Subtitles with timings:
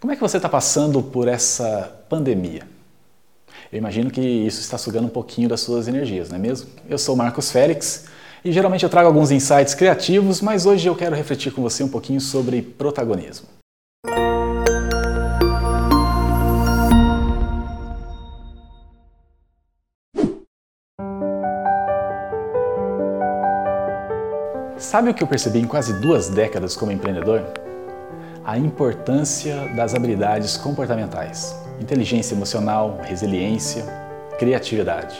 [0.00, 2.62] Como é que você está passando por essa pandemia?
[3.70, 6.70] Eu imagino que isso está sugando um pouquinho das suas energias, não é mesmo?
[6.88, 8.06] Eu sou Marcos Félix
[8.42, 11.88] e geralmente eu trago alguns insights criativos, mas hoje eu quero refletir com você um
[11.88, 13.46] pouquinho sobre protagonismo.
[24.78, 27.69] Sabe o que eu percebi em quase duas décadas como empreendedor?
[28.44, 33.84] A importância das habilidades comportamentais, inteligência emocional, resiliência,
[34.38, 35.16] criatividade.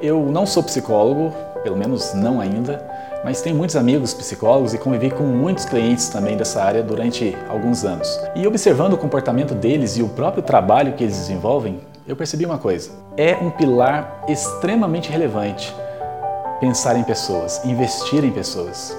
[0.00, 2.84] Eu não sou psicólogo, pelo menos não ainda,
[3.24, 7.84] mas tenho muitos amigos psicólogos e convivi com muitos clientes também dessa área durante alguns
[7.84, 8.08] anos.
[8.34, 12.58] E observando o comportamento deles e o próprio trabalho que eles desenvolvem, eu percebi uma
[12.58, 15.74] coisa: é um pilar extremamente relevante
[16.60, 18.96] pensar em pessoas, investir em pessoas.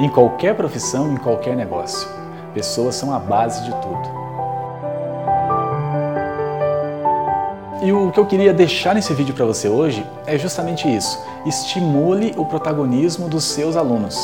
[0.00, 2.08] Em qualquer profissão, em qualquer negócio,
[2.52, 4.24] pessoas são a base de tudo.
[7.80, 11.22] E o que eu queria deixar nesse vídeo para você hoje é justamente isso.
[11.46, 14.18] Estimule o protagonismo dos seus alunos.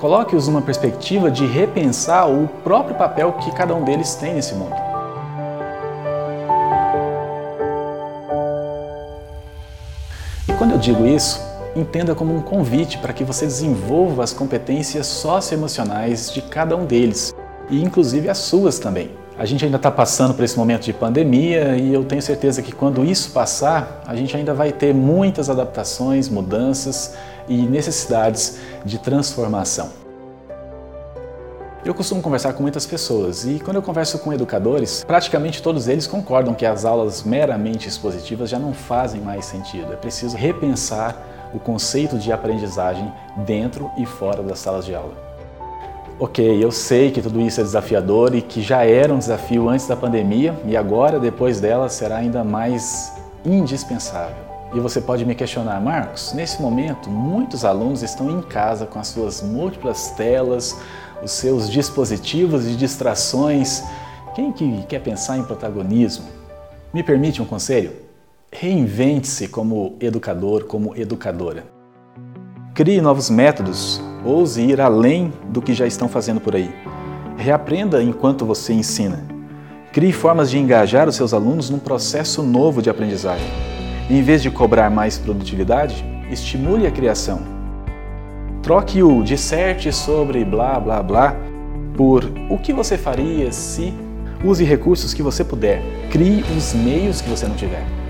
[0.00, 4.76] Coloque-os numa perspectiva de repensar o próprio papel que cada um deles tem nesse mundo.
[10.46, 11.40] E quando eu digo isso,
[11.76, 17.34] entenda como um convite para que você desenvolva as competências socioemocionais de cada um deles,
[17.68, 19.10] e inclusive as suas também.
[19.38, 22.72] A gente ainda está passando por esse momento de pandemia e eu tenho certeza que
[22.72, 27.14] quando isso passar, a gente ainda vai ter muitas adaptações, mudanças
[27.46, 29.90] e necessidades de transformação.
[31.84, 36.06] Eu costumo conversar com muitas pessoas e quando eu converso com educadores, praticamente todos eles
[36.06, 39.92] concordam que as aulas meramente expositivas já não fazem mais sentido.
[39.92, 45.26] É preciso repensar o conceito de aprendizagem dentro e fora das salas de aula.
[46.18, 49.86] Ok, eu sei que tudo isso é desafiador e que já era um desafio antes
[49.86, 53.12] da pandemia e agora, depois dela, será ainda mais
[53.44, 54.46] indispensável.
[54.74, 59.08] E você pode me questionar, Marcos, nesse momento muitos alunos estão em casa com as
[59.08, 60.76] suas múltiplas telas,
[61.22, 63.82] os seus dispositivos de distrações.
[64.34, 66.24] Quem que quer pensar em protagonismo?
[66.94, 68.05] Me permite um conselho?
[68.58, 71.64] Reinvente-se como educador, como educadora.
[72.72, 76.74] Crie novos métodos, ouse ir além do que já estão fazendo por aí.
[77.36, 79.22] Reaprenda enquanto você ensina.
[79.92, 83.46] Crie formas de engajar os seus alunos num processo novo de aprendizagem.
[84.08, 87.40] Em vez de cobrar mais produtividade, estimule a criação.
[88.62, 91.36] Troque o disserte sobre blá blá blá
[91.94, 93.92] por o que você faria se.
[94.42, 95.82] Use recursos que você puder.
[96.10, 98.05] Crie os meios que você não tiver.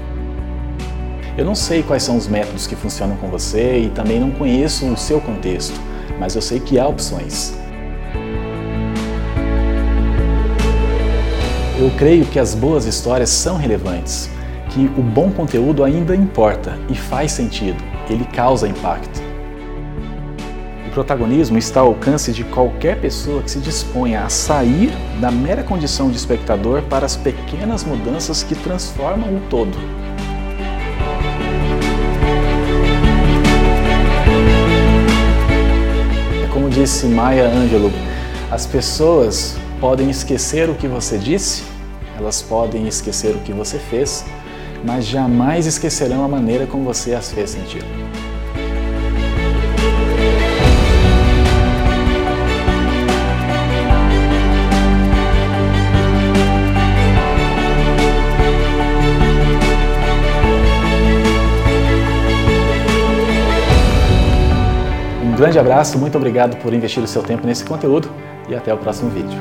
[1.38, 4.86] Eu não sei quais são os métodos que funcionam com você e também não conheço
[4.86, 5.78] o seu contexto,
[6.18, 7.54] mas eu sei que há opções.
[11.78, 14.30] Eu creio que as boas histórias são relevantes,
[14.70, 19.20] que o bom conteúdo ainda importa e faz sentido, ele causa impacto.
[20.86, 25.62] O protagonismo está ao alcance de qualquer pessoa que se disponha a sair da mera
[25.62, 30.05] condição de espectador para as pequenas mudanças que transformam o todo.
[36.76, 37.90] Disse Maya Angelou,
[38.50, 41.64] as pessoas podem esquecer o que você disse,
[42.18, 44.26] elas podem esquecer o que você fez,
[44.84, 47.82] mas jamais esquecerão a maneira como você as fez sentir.
[65.36, 68.10] grande abraço, muito obrigado por investir o seu tempo nesse conteúdo
[68.48, 69.38] e até o próximo vídeo.